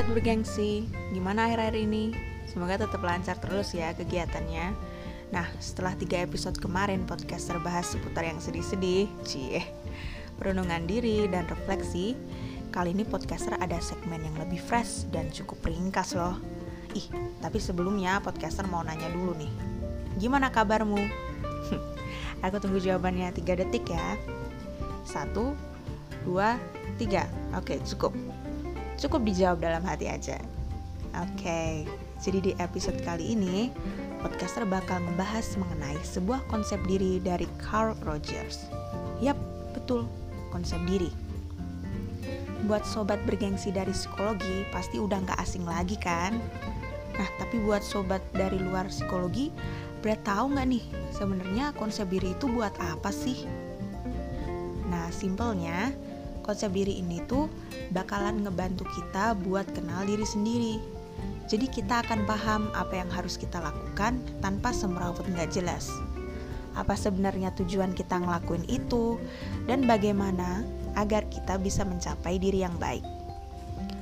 sobat 0.00 0.16
bergengsi, 0.16 0.88
gimana 1.12 1.44
akhir-akhir 1.44 1.76
ini? 1.76 2.16
Semoga 2.48 2.80
tetap 2.80 3.04
lancar 3.04 3.36
terus 3.36 3.76
ya 3.76 3.92
kegiatannya. 3.92 4.72
Nah, 5.28 5.44
setelah 5.60 5.92
tiga 5.92 6.24
episode 6.24 6.56
kemarin 6.56 7.04
podcast 7.04 7.52
terbahas 7.52 7.92
seputar 7.92 8.24
yang 8.24 8.40
sedih-sedih, 8.40 9.12
cie, 9.28 9.60
perenungan 10.40 10.88
diri 10.88 11.28
dan 11.28 11.44
refleksi, 11.52 12.16
kali 12.72 12.96
ini 12.96 13.04
podcaster 13.04 13.60
ada 13.60 13.76
segmen 13.76 14.24
yang 14.24 14.32
lebih 14.40 14.56
fresh 14.56 15.04
dan 15.12 15.28
cukup 15.28 15.68
ringkas 15.68 16.16
loh. 16.16 16.40
Ih, 16.96 17.04
tapi 17.44 17.60
sebelumnya 17.60 18.24
podcaster 18.24 18.64
mau 18.72 18.80
nanya 18.80 19.12
dulu 19.12 19.36
nih. 19.36 19.52
Gimana 20.16 20.48
kabarmu? 20.48 20.96
Aku 22.48 22.56
tunggu 22.56 22.80
jawabannya 22.80 23.36
3 23.36 23.68
detik 23.68 23.92
ya. 23.92 24.16
Satu, 25.04 25.52
dua, 26.24 26.56
tiga. 26.96 27.28
Oke, 27.52 27.76
cukup. 27.84 28.16
Cukup 29.00 29.24
dijawab 29.24 29.64
dalam 29.64 29.80
hati 29.80 30.12
aja. 30.12 30.36
Oke, 31.24 31.88
jadi 32.20 32.38
di 32.44 32.52
episode 32.60 33.00
kali 33.00 33.32
ini, 33.32 33.72
podcaster 34.20 34.68
bakal 34.68 35.00
membahas 35.00 35.56
mengenai 35.56 35.96
sebuah 36.04 36.44
konsep 36.52 36.76
diri 36.84 37.16
dari 37.16 37.48
Carl 37.56 37.96
Rogers. 38.04 38.68
Yap, 39.24 39.40
betul, 39.72 40.04
konsep 40.52 40.76
diri. 40.84 41.08
Buat 42.68 42.84
sobat 42.84 43.24
bergengsi 43.24 43.72
dari 43.72 43.96
psikologi, 43.96 44.68
pasti 44.68 45.00
udah 45.00 45.24
nggak 45.24 45.40
asing 45.40 45.64
lagi 45.64 45.96
kan? 45.96 46.36
Nah, 47.16 47.28
tapi 47.40 47.56
buat 47.56 47.80
sobat 47.80 48.20
dari 48.36 48.60
luar 48.60 48.92
psikologi, 48.92 49.48
berat 50.04 50.20
tahu 50.28 50.52
nggak 50.52 50.68
nih, 50.76 50.84
sebenarnya 51.16 51.72
konsep 51.72 52.04
diri 52.12 52.36
itu 52.36 52.52
buat 52.52 52.76
apa 52.76 53.08
sih? 53.08 53.48
Nah, 54.92 55.08
simpelnya, 55.08 55.88
konsep 56.50 56.74
diri 56.74 56.98
ini 56.98 57.22
tuh 57.30 57.46
bakalan 57.94 58.42
ngebantu 58.42 58.82
kita 58.90 59.38
buat 59.38 59.70
kenal 59.70 60.02
diri 60.02 60.26
sendiri. 60.26 60.82
Jadi 61.46 61.70
kita 61.70 62.02
akan 62.02 62.26
paham 62.26 62.74
apa 62.74 62.98
yang 62.98 63.06
harus 63.06 63.38
kita 63.38 63.62
lakukan 63.62 64.18
tanpa 64.42 64.74
semrawut 64.74 65.22
nggak 65.30 65.54
jelas. 65.54 65.86
Apa 66.74 66.98
sebenarnya 66.98 67.54
tujuan 67.54 67.94
kita 67.94 68.18
ngelakuin 68.18 68.66
itu 68.66 69.14
dan 69.70 69.86
bagaimana 69.86 70.66
agar 70.98 71.22
kita 71.30 71.54
bisa 71.54 71.86
mencapai 71.86 72.42
diri 72.42 72.66
yang 72.66 72.74
baik. 72.82 73.06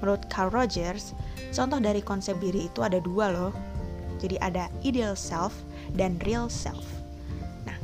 Menurut 0.00 0.24
Carl 0.32 0.48
Rogers, 0.48 1.12
contoh 1.52 1.76
dari 1.76 2.00
konsep 2.00 2.40
diri 2.40 2.72
itu 2.72 2.80
ada 2.80 3.04
dua 3.04 3.36
loh. 3.36 3.52
Jadi 4.16 4.40
ada 4.40 4.72
ideal 4.80 5.12
self 5.12 5.52
dan 5.92 6.16
real 6.24 6.48
self. 6.48 6.88
Nah, 7.68 7.76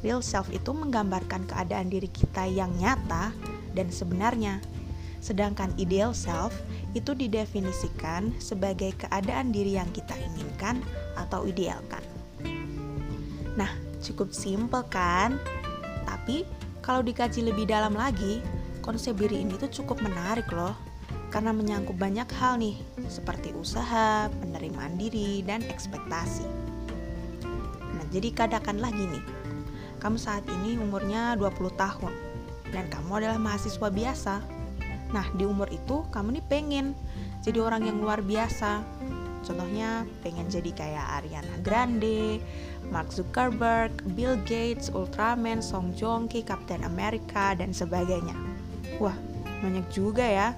real 0.00 0.24
self 0.24 0.48
itu 0.48 0.72
menggambarkan 0.72 1.44
keadaan 1.44 1.92
diri 1.92 2.08
kita 2.08 2.48
yang 2.48 2.72
nyata 2.80 3.36
dan 3.78 3.94
sebenarnya. 3.94 4.58
Sedangkan 5.22 5.70
ideal 5.78 6.10
self 6.10 6.50
itu 6.98 7.14
didefinisikan 7.14 8.34
sebagai 8.42 8.94
keadaan 8.98 9.54
diri 9.54 9.78
yang 9.78 9.86
kita 9.94 10.18
inginkan 10.18 10.82
atau 11.14 11.46
idealkan. 11.46 12.02
Nah, 13.54 13.70
cukup 14.02 14.34
simpel 14.34 14.82
kan? 14.90 15.38
Tapi 16.06 16.42
kalau 16.82 17.06
dikaji 17.06 17.46
lebih 17.46 17.70
dalam 17.70 17.94
lagi, 17.94 18.42
konsep 18.82 19.14
diri 19.18 19.42
ini 19.42 19.54
tuh 19.58 19.70
cukup 19.70 20.02
menarik 20.02 20.50
loh. 20.50 20.74
Karena 21.28 21.52
menyangkut 21.52 22.00
banyak 22.00 22.24
hal 22.40 22.56
nih, 22.56 22.80
seperti 23.04 23.52
usaha, 23.52 24.32
penerimaan 24.32 24.96
diri, 24.96 25.44
dan 25.44 25.60
ekspektasi. 25.60 26.48
Nah, 27.92 28.06
jadi 28.08 28.32
katakanlah 28.32 28.88
gini, 28.88 29.20
kamu 30.00 30.16
saat 30.16 30.46
ini 30.48 30.80
umurnya 30.80 31.36
20 31.36 31.68
tahun 31.76 32.27
dan 32.72 32.86
kamu 32.92 33.24
adalah 33.24 33.38
mahasiswa 33.40 33.88
biasa. 33.88 34.34
Nah, 35.12 35.26
di 35.36 35.48
umur 35.48 35.72
itu 35.72 36.04
kamu 36.12 36.40
nih 36.40 36.44
pengen 36.46 36.86
jadi 37.40 37.64
orang 37.64 37.88
yang 37.88 37.98
luar 38.00 38.20
biasa. 38.20 38.84
Contohnya 39.46 40.04
pengen 40.20 40.44
jadi 40.52 40.68
kayak 40.74 41.06
Ariana 41.22 41.56
Grande, 41.64 42.42
Mark 42.92 43.08
Zuckerberg, 43.08 43.94
Bill 44.12 44.36
Gates, 44.44 44.92
Ultraman, 44.92 45.64
Song 45.64 45.96
Joong 45.96 46.28
Ki, 46.28 46.44
Captain 46.44 46.84
America, 46.84 47.56
dan 47.56 47.72
sebagainya. 47.72 48.36
Wah, 49.00 49.16
banyak 49.64 49.88
juga 49.88 50.26
ya. 50.26 50.48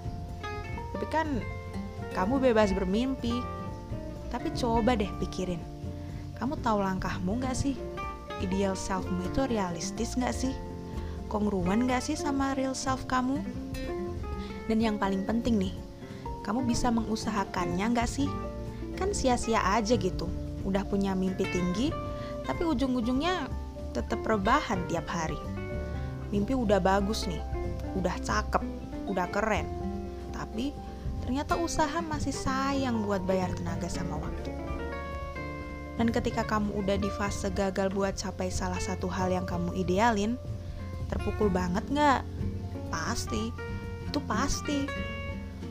Tapi 0.96 1.06
kan 1.12 1.28
kamu 2.16 2.50
bebas 2.50 2.74
bermimpi. 2.74 3.38
Tapi 4.34 4.50
coba 4.58 4.98
deh 4.98 5.10
pikirin. 5.22 5.62
Kamu 6.38 6.58
tahu 6.64 6.80
langkahmu 6.82 7.38
gak 7.44 7.54
sih? 7.54 7.76
Ideal 8.40 8.72
selfmu 8.72 9.28
itu 9.28 9.44
realistis 9.46 10.16
gak 10.16 10.32
sih? 10.32 10.56
Kongruen 11.30 11.86
gak 11.86 12.02
sih 12.02 12.18
sama 12.18 12.58
real 12.58 12.74
self 12.74 13.06
kamu? 13.06 13.38
Dan 14.66 14.82
yang 14.82 14.98
paling 14.98 15.22
penting 15.22 15.62
nih, 15.62 15.74
kamu 16.42 16.66
bisa 16.66 16.90
mengusahakannya 16.90 17.86
gak 17.94 18.10
sih? 18.10 18.26
Kan 18.98 19.14
sia-sia 19.14 19.62
aja 19.62 19.94
gitu, 19.94 20.26
udah 20.66 20.82
punya 20.82 21.14
mimpi 21.14 21.46
tinggi, 21.46 21.94
tapi 22.42 22.66
ujung-ujungnya 22.66 23.46
tetap 23.94 24.26
rebahan 24.26 24.82
tiap 24.90 25.06
hari. 25.06 25.38
Mimpi 26.34 26.58
udah 26.58 26.82
bagus 26.82 27.30
nih, 27.30 27.38
udah 27.94 28.18
cakep, 28.26 28.66
udah 29.06 29.30
keren, 29.30 29.70
tapi 30.34 30.74
ternyata 31.22 31.54
usaha 31.54 32.02
masih 32.02 32.34
sayang 32.34 33.06
buat 33.06 33.22
bayar 33.22 33.54
tenaga 33.54 33.86
sama 33.86 34.18
waktu. 34.18 34.50
Dan 35.94 36.10
ketika 36.10 36.42
kamu 36.42 36.74
udah 36.74 36.98
di 36.98 37.10
fase 37.14 37.54
gagal 37.54 37.94
buat 37.94 38.18
capai 38.18 38.50
salah 38.50 38.82
satu 38.82 39.06
hal 39.06 39.30
yang 39.30 39.46
kamu 39.46 39.78
idealin, 39.78 40.34
Terpukul 41.10 41.50
banget 41.50 41.82
nggak? 41.90 42.22
Pasti, 42.88 43.50
itu 44.06 44.18
pasti. 44.30 44.86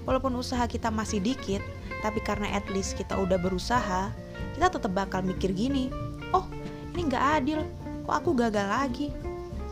Walaupun 0.04 0.36
usaha 0.36 0.68
kita 0.68 0.92
masih 0.92 1.24
dikit, 1.24 1.64
tapi 2.04 2.20
karena 2.20 2.52
at 2.52 2.68
least 2.72 3.00
kita 3.00 3.16
udah 3.16 3.40
berusaha, 3.40 4.12
kita 4.56 4.68
tetap 4.68 4.92
bakal 4.92 5.24
mikir 5.24 5.56
gini, 5.56 5.88
oh 6.36 6.44
ini 6.92 7.08
nggak 7.08 7.26
adil, 7.40 7.64
kok 8.04 8.16
aku 8.20 8.36
gagal 8.36 8.68
lagi? 8.68 9.08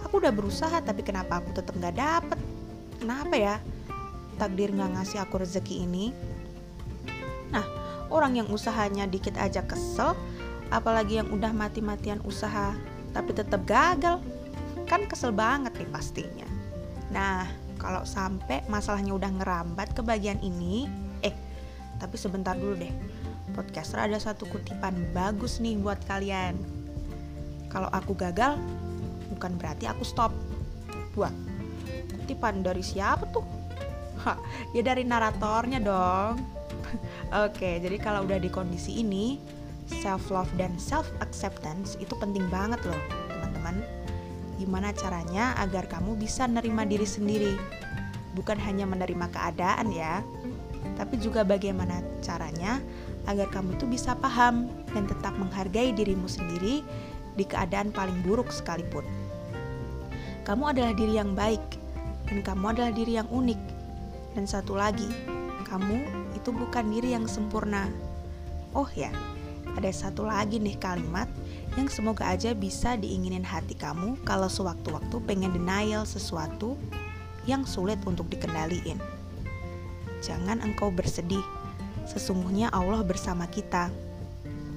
Aku 0.08 0.24
udah 0.24 0.32
berusaha 0.32 0.80
tapi 0.80 1.04
kenapa 1.04 1.44
aku 1.44 1.52
tetap 1.52 1.76
nggak 1.76 1.96
dapet? 2.00 2.40
Kenapa 3.04 3.36
ya? 3.36 3.56
Takdir 4.40 4.72
nggak 4.72 4.96
ngasih 4.96 5.20
aku 5.20 5.44
rezeki 5.44 5.84
ini? 5.84 6.16
Nah, 7.52 7.66
orang 8.08 8.40
yang 8.40 8.48
usahanya 8.48 9.04
dikit 9.10 9.36
aja 9.36 9.66
kesel, 9.66 10.16
apalagi 10.72 11.20
yang 11.20 11.32
udah 11.32 11.52
mati-matian 11.52 12.24
usaha 12.24 12.76
tapi 13.16 13.34
tetap 13.34 13.66
gagal, 13.66 14.22
kan 14.88 15.04
kesel 15.06 15.36
banget 15.36 15.76
nih 15.76 15.90
pastinya. 15.92 16.48
Nah, 17.12 17.46
kalau 17.78 18.08
sampai 18.08 18.64
masalahnya 18.72 19.14
udah 19.14 19.32
ngerambat 19.38 19.94
ke 19.94 20.02
bagian 20.02 20.40
ini, 20.42 20.88
eh, 21.22 21.36
tapi 22.00 22.16
sebentar 22.16 22.58
dulu 22.58 22.80
deh. 22.80 22.92
Podcaster 23.54 24.00
ada 24.02 24.18
satu 24.18 24.48
kutipan 24.48 24.96
bagus 25.12 25.60
nih 25.60 25.78
buat 25.78 26.00
kalian. 26.08 26.58
Kalau 27.68 27.92
aku 27.92 28.16
gagal, 28.16 28.56
bukan 29.36 29.60
berarti 29.60 29.86
aku 29.92 30.08
stop. 30.08 30.32
Buat 31.14 31.36
kutipan 32.16 32.64
dari 32.64 32.82
siapa 32.82 33.28
tuh? 33.32 33.46
Hah, 34.24 34.40
ya 34.72 34.82
dari 34.82 35.04
naratornya 35.04 35.80
dong. 35.84 36.42
Oke, 37.46 37.80
jadi 37.84 37.98
kalau 38.00 38.24
udah 38.24 38.40
di 38.40 38.48
kondisi 38.48 39.04
ini, 39.04 39.40
self 40.04 40.32
love 40.32 40.52
dan 40.60 40.76
self 40.76 41.08
acceptance 41.24 41.96
itu 42.00 42.12
penting 42.20 42.44
banget 42.52 42.80
loh, 42.84 43.02
gimana 44.58 44.92
caranya 44.94 45.54
agar 45.62 45.86
kamu 45.86 46.18
bisa 46.18 46.50
nerima 46.50 46.84
diri 46.84 47.06
sendiri. 47.06 47.54
Bukan 48.34 48.58
hanya 48.62 48.86
menerima 48.86 49.30
keadaan 49.34 49.90
ya, 49.94 50.22
tapi 50.98 51.18
juga 51.22 51.46
bagaimana 51.46 52.02
caranya 52.22 52.82
agar 53.30 53.50
kamu 53.54 53.78
itu 53.78 53.86
bisa 53.86 54.18
paham 54.18 54.70
dan 54.94 55.06
tetap 55.06 55.34
menghargai 55.38 55.94
dirimu 55.94 56.26
sendiri 56.26 56.82
di 57.38 57.46
keadaan 57.46 57.94
paling 57.94 58.18
buruk 58.26 58.50
sekalipun. 58.50 59.06
Kamu 60.46 60.74
adalah 60.74 60.96
diri 60.96 61.20
yang 61.20 61.38
baik 61.38 61.62
dan 62.28 62.42
kamu 62.42 62.74
adalah 62.74 62.92
diri 62.92 63.20
yang 63.20 63.30
unik. 63.30 63.62
Dan 64.38 64.46
satu 64.46 64.78
lagi, 64.78 65.10
kamu 65.66 65.98
itu 66.38 66.50
bukan 66.54 66.88
diri 66.94 67.14
yang 67.14 67.26
sempurna. 67.28 67.90
Oh 68.72 68.88
ya, 68.94 69.10
ada 69.78 69.94
satu 69.94 70.26
lagi 70.26 70.58
nih 70.58 70.76
kalimat 70.82 71.30
yang 71.78 71.86
semoga 71.86 72.26
aja 72.26 72.58
bisa 72.58 72.98
diinginin 72.98 73.46
hati 73.46 73.78
kamu 73.78 74.18
kalau 74.26 74.50
sewaktu-waktu 74.50 75.22
pengen 75.30 75.54
denial 75.54 76.02
sesuatu 76.04 76.74
yang 77.46 77.64
sulit 77.64 78.02
untuk 78.10 78.26
dikendaliin. 78.34 78.98
Jangan 80.26 80.66
engkau 80.66 80.90
bersedih, 80.90 81.46
sesungguhnya 82.10 82.74
Allah 82.74 83.06
bersama 83.06 83.46
kita. 83.46 83.94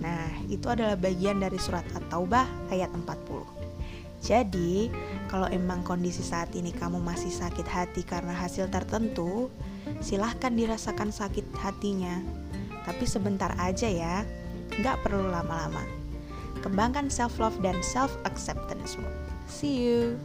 Nah, 0.05 0.29
itu 0.52 0.69
adalah 0.69 0.97
bagian 0.97 1.41
dari 1.41 1.56
surat 1.56 1.85
At-Taubah 1.97 2.73
ayat 2.73 2.93
40. 2.93 3.61
Jadi, 4.20 4.93
kalau 5.32 5.49
emang 5.49 5.81
kondisi 5.81 6.20
saat 6.20 6.52
ini 6.52 6.76
kamu 6.76 7.00
masih 7.00 7.32
sakit 7.32 7.64
hati 7.64 8.05
karena 8.05 8.37
hasil 8.37 8.69
tertentu, 8.69 9.49
silahkan 10.05 10.52
dirasakan 10.52 11.08
sakit 11.08 11.49
hatinya. 11.56 12.20
Tapi 12.85 13.05
sebentar 13.08 13.56
aja 13.56 13.88
ya, 13.88 14.25
nggak 14.78 15.02
perlu 15.02 15.26
lama-lama. 15.26 15.82
Kembangkan 16.62 17.11
self-love 17.11 17.58
dan 17.64 17.81
self-acceptance. 17.82 19.00
See 19.50 19.82
you! 19.82 20.20